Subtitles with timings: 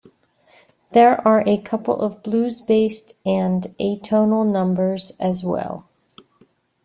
[0.93, 5.89] There are a couple of blues-based and atonal numbers as well.